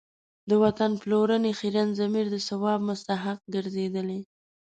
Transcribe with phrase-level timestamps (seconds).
[0.49, 4.19] د وطن پلورنې خیرن ضمیر د ثواب مستحق ګرځېدلی.